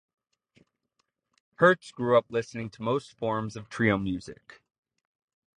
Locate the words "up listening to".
2.17-2.81